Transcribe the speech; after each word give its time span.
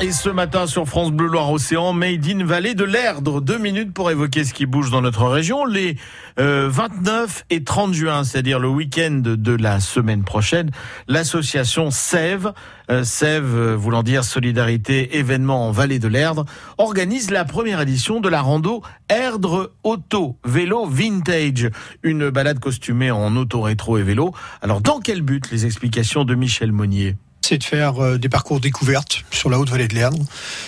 Et 0.00 0.12
ce 0.12 0.28
matin 0.28 0.68
sur 0.68 0.86
France 0.86 1.10
Bleu 1.10 1.26
Loire-Océan, 1.26 1.92
Made 1.92 2.24
in 2.28 2.44
Vallée 2.44 2.74
de 2.74 2.84
l'Erdre. 2.84 3.40
Deux 3.40 3.58
minutes 3.58 3.92
pour 3.92 4.12
évoquer 4.12 4.44
ce 4.44 4.54
qui 4.54 4.64
bouge 4.64 4.92
dans 4.92 5.02
notre 5.02 5.26
région. 5.26 5.64
Les 5.64 5.96
euh, 6.38 6.68
29 6.70 7.44
et 7.50 7.64
30 7.64 7.94
juin, 7.94 8.22
c'est-à-dire 8.22 8.60
le 8.60 8.68
week-end 8.68 9.22
de 9.24 9.52
la 9.56 9.80
semaine 9.80 10.22
prochaine, 10.22 10.70
l'association 11.08 11.90
Sève, 11.90 12.52
euh, 12.92 13.02
Sève 13.02 13.52
euh, 13.56 13.74
voulant 13.74 14.04
dire 14.04 14.22
Solidarité 14.22 15.18
événement 15.18 15.66
en 15.66 15.72
Vallée 15.72 15.98
de 15.98 16.06
l'Erdre, 16.06 16.44
organise 16.78 17.32
la 17.32 17.44
première 17.44 17.80
édition 17.80 18.20
de 18.20 18.28
la 18.28 18.40
rando 18.40 18.82
Erdre 19.08 19.72
Auto 19.82 20.36
Vélo 20.44 20.86
Vintage. 20.86 21.70
Une 22.04 22.30
balade 22.30 22.60
costumée 22.60 23.10
en 23.10 23.34
auto 23.34 23.62
rétro 23.62 23.98
et 23.98 24.04
vélo. 24.04 24.32
Alors 24.62 24.80
dans 24.80 25.00
quel 25.00 25.22
but? 25.22 25.50
Les 25.50 25.66
explications 25.66 26.24
de 26.24 26.36
Michel 26.36 26.70
Monnier 26.70 27.16
c'est 27.48 27.58
de 27.58 27.64
faire 27.64 28.04
euh, 28.04 28.18
des 28.18 28.28
parcours 28.28 28.60
découvertes 28.60 29.24
sur 29.30 29.48
la 29.48 29.58
haute 29.58 29.70
vallée 29.70 29.88
de 29.88 29.94
l'Erdre. 29.94 30.18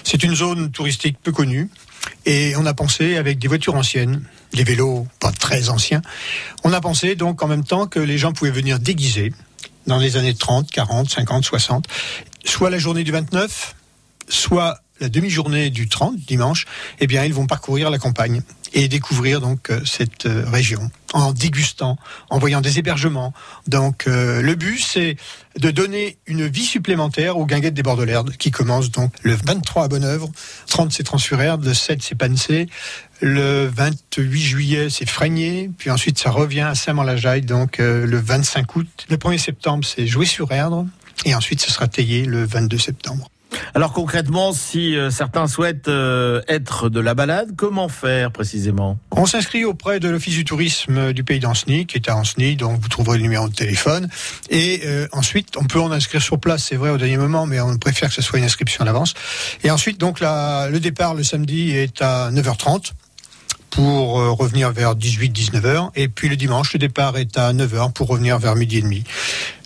C'est 0.03 0.23
une 0.23 0.35
zone 0.35 0.71
touristique 0.71 1.19
peu 1.23 1.31
connue 1.31 1.69
et 2.25 2.55
on 2.57 2.65
a 2.65 2.73
pensé 2.73 3.19
avec 3.19 3.39
des 3.39 3.49
voitures 3.49 3.75
anciennes, 3.75 4.25
des 4.55 4.65
vélos 4.65 5.07
pas 5.21 5.31
très 5.31 5.69
anciens, 5.69 6.01
on 6.65 6.73
a 6.73 6.81
pensé 6.81 7.17
donc 7.17 7.43
en 7.43 7.49
même 7.49 7.65
temps 7.65 7.87
que 7.87 8.01
les 8.01 8.17
gens 8.17 8.33
pouvaient 8.33 8.51
venir 8.51 8.79
déguisés 8.79 9.35
dans 9.87 9.99
les 9.99 10.17
années 10.17 10.35
30, 10.35 10.71
40, 10.71 11.11
50, 11.11 11.45
60, 11.45 11.87
soit 12.47 12.71
la 12.71 12.79
journée 12.79 13.05
du 13.05 13.13
29, 13.13 13.75
soit 14.31 14.81
la 15.01 15.09
demi-journée 15.09 15.71
du 15.71 15.89
30, 15.89 16.17
dimanche, 16.17 16.67
eh 17.01 17.07
bien, 17.07 17.25
ils 17.25 17.35
vont 17.35 17.47
parcourir 17.47 17.91
la 17.91 17.99
campagne 17.99 18.43
et 18.73 18.89
découvrir 18.89 19.41
donc 19.41 19.71
euh, 19.71 19.81
cette 19.85 20.27
euh, 20.27 20.45
région 20.47 20.91
en 21.13 21.33
dégustant, 21.33 21.99
en 22.29 22.39
voyant 22.39 22.61
des 22.61 22.79
hébergements. 22.79 23.33
Donc 23.67 24.07
euh, 24.07 24.41
le 24.43 24.55
but 24.55 24.81
c'est 24.81 25.17
de 25.59 25.71
donner 25.71 26.19
une 26.27 26.47
vie 26.47 26.65
supplémentaire 26.65 27.37
aux 27.37 27.47
guinguettes 27.47 27.75
des 27.75 27.83
l'Erde 28.07 28.31
qui 28.37 28.53
commence 28.53 28.91
donc 28.91 29.13
le 29.23 29.35
23 29.35 29.85
à 29.85 29.89
Bonne-Œuvre, 29.89 30.31
30 30.69 30.93
c'est 30.93 31.03
Transfurerde, 31.03 31.65
le 31.65 31.75
7 31.75 32.01
c'est 32.03 32.15
Pansé, 32.15 32.69
le 33.21 33.67
28 33.67 34.41
juillet 34.41 34.89
c'est 34.91 35.09
Frégné, 35.09 35.71
puis 35.77 35.91
ensuite 35.91 36.19
ça 36.19 36.31
revient 36.31 36.61
à 36.61 36.77
Saint-Mand-la-Jaille 36.77 37.43
donc 37.43 37.79
le 37.79 38.17
25 38.17 38.77
août. 38.77 39.07
Le 39.09 39.17
1er 39.17 39.39
septembre 39.39 39.85
c'est 39.85 40.07
Jouer-sur-Erdre 40.07 40.87
et 41.25 41.35
ensuite 41.35 41.61
ce 41.61 41.73
sera 41.73 41.89
Taillé 41.89 42.25
le 42.25 42.45
22 42.45 42.79
septembre. 42.79 43.29
Alors 43.75 43.93
concrètement, 43.93 44.53
si 44.53 44.97
euh, 44.97 45.11
certains 45.11 45.47
souhaitent 45.47 45.89
euh, 45.89 46.43
être 46.49 46.89
de 46.89 47.01
la 47.01 47.15
balade, 47.15 47.53
comment 47.57 47.89
faire 47.89 48.33
précisément? 48.33 48.99
On 49.13 49.27
s'inscrit 49.27 49.65
auprès 49.65 50.01
de 50.01 50.09
l'Office 50.09 50.35
du 50.35 50.45
tourisme 50.45 51.13
du 51.13 51.25
pays 51.25 51.41
d'Anceny, 51.41 51.87
qui 51.87 51.97
est 51.97 52.09
à 52.09 52.17
Anceny, 52.17 52.57
donc 52.57 52.81
vous 52.81 52.89
trouverez 52.89 53.19
le 53.19 53.23
numéro 53.23 53.49
de 53.49 53.55
téléphone. 53.55 54.09
Et 54.51 54.83
euh, 54.87 55.07
ensuite, 55.13 55.57
on 55.57 55.65
peut 55.65 55.81
en 55.81 55.93
inscrire 55.93 56.23
sur 56.23 56.39
place, 56.39 56.65
c'est 56.65 56.77
vrai, 56.77 56.91
au 56.91 56.99
dernier 56.99 57.17
moment, 57.17 57.47
mais 57.47 57.61
on 57.61 57.77
préfère 57.79 58.09
que 58.09 58.15
ce 58.15 58.23
soit 58.23 58.39
une 58.39 58.45
inscription 58.45 58.83
à 58.83 58.85
l'avance. 58.85 59.15
Et 59.63 59.71
ensuite, 59.71 59.99
donc 59.99 60.21
le 60.21 60.79
départ 60.79 61.15
le 61.15 61.23
samedi 61.23 61.71
est 61.71 62.03
à 62.03 62.31
9h30 62.33 62.93
pour 63.81 64.37
revenir 64.37 64.73
vers 64.73 64.95
18-19h. 64.95 65.93
Et 65.95 66.09
puis 66.09 66.29
le 66.29 66.37
dimanche, 66.37 66.75
le 66.75 66.79
départ 66.79 67.17
est 67.17 67.39
à 67.39 67.55
9h 67.55 67.93
pour 67.93 68.09
revenir 68.09 68.39
vers 68.39 68.55
midi 68.55 68.77
et 68.77 68.83
demi. 68.83 69.05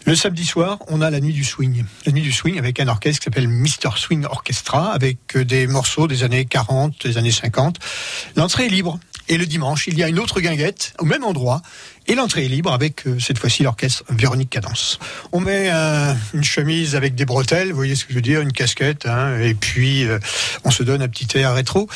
Le 0.07 0.15
samedi 0.15 0.45
soir, 0.45 0.79
on 0.87 1.01
a 1.01 1.11
la 1.11 1.19
nuit 1.19 1.33
du 1.33 1.43
swing. 1.43 1.85
La 2.07 2.13
nuit 2.13 2.23
du 2.23 2.31
swing 2.31 2.57
avec 2.57 2.79
un 2.79 2.87
orchestre 2.87 3.19
qui 3.21 3.25
s'appelle 3.25 3.49
Mister 3.49 3.89
Swing 3.97 4.25
Orchestra 4.27 4.93
avec 4.93 5.19
euh, 5.35 5.45
des 5.45 5.67
morceaux 5.67 6.07
des 6.07 6.23
années 6.23 6.45
40, 6.45 7.07
des 7.07 7.19
années 7.19 7.33
50. 7.33 7.79
L'entrée 8.37 8.67
est 8.67 8.69
libre. 8.69 9.01
Et 9.29 9.39
le 9.39 9.47
dimanche, 9.47 9.87
il 9.87 9.99
y 9.99 10.03
a 10.03 10.09
une 10.09 10.19
autre 10.19 10.41
guinguette 10.41 10.95
au 10.99 11.05
même 11.05 11.25
endroit. 11.25 11.63
Et 12.07 12.15
l'entrée 12.15 12.45
est 12.45 12.49
libre 12.49 12.73
avec 12.73 13.07
euh, 13.07 13.19
cette 13.19 13.39
fois-ci 13.39 13.63
l'orchestre 13.63 14.05
Véronique 14.11 14.51
Cadence. 14.51 14.99
On 15.33 15.41
met 15.41 15.71
une 16.35 16.45
chemise 16.45 16.97
avec 16.97 17.15
des 17.15 17.25
bretelles, 17.25 17.71
vous 17.71 17.77
voyez 17.77 17.95
ce 17.95 18.05
que 18.05 18.11
je 18.11 18.17
veux 18.17 18.23
dire, 18.23 18.43
une 18.43 18.53
casquette, 18.53 19.07
hein, 19.07 19.39
et 19.41 19.55
puis 19.55 20.05
euh, 20.05 20.19
on 20.65 20.71
se 20.71 20.83
donne 20.83 21.01
un 21.01 21.09
petit 21.09 21.39
air 21.39 21.55
rétro. 21.55 21.89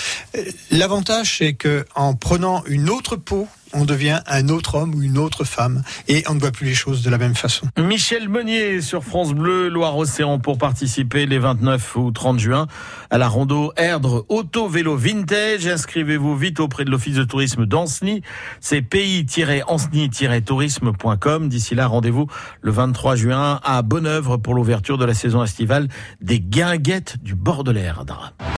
L'avantage, 0.71 1.39
c'est 1.39 1.53
que 1.53 1.85
en 1.95 2.15
prenant 2.15 2.65
une 2.67 2.89
autre 2.89 3.17
peau 3.17 3.47
on 3.73 3.85
devient 3.85 4.21
un 4.27 4.49
autre 4.49 4.77
homme 4.77 4.95
ou 4.95 5.03
une 5.03 5.19
autre 5.19 5.45
femme 5.45 5.83
et 6.09 6.25
on 6.29 6.35
ne 6.35 6.41
voit 6.41 6.53
plus 6.53 6.67
les 6.67 6.75
choses 6.75 7.03
de 7.03 7.11
la 7.11 7.19
même 7.19 7.35
façon. 7.35 7.67
Michel 7.79 8.29
Meunier 8.29 8.81
sur 8.81 9.03
France 9.05 9.33
Bleu 9.33 9.69
Loire-Océan 9.69 10.39
pour 10.39 10.59
participer 10.59 11.27
les 11.27 11.39
29 11.39 11.97
ou 11.97 12.11
30 12.11 12.39
juin 12.39 12.67
à 13.11 13.19
la 13.19 13.29
rando 13.29 13.73
Erdre 13.77 14.25
Auto 14.29 14.69
Vélo 14.69 14.97
Vintage. 14.97 15.67
Inscrivez-vous 15.67 16.37
vite 16.37 16.61
auprès 16.61 16.85
de 16.85 16.91
l'Office 16.91 17.17
de 17.17 17.25
tourisme 17.25 17.67
d'Anceny. 17.67 18.23
C'est 18.61 18.83
pays-anceny-tourisme.com. 18.83 21.49
D'ici 21.49 21.75
là, 21.75 21.87
rendez-vous 21.87 22.27
le 22.61 22.71
23 22.71 23.17
juin 23.17 23.61
à 23.65 23.81
Bonne-Œuvre 23.83 24.37
pour 24.37 24.55
l'ouverture 24.55 24.99
de 24.99 25.05
la 25.05 25.15
saison 25.15 25.43
estivale 25.43 25.89
des 26.21 26.39
guinguettes 26.41 27.17
du 27.23 27.35
bord 27.35 27.65
de 27.65 27.73
l'Erdre. 27.73 28.35